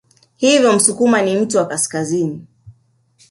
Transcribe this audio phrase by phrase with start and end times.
[0.37, 2.47] Hivyo Msukuma ni mtu wa Kaskazini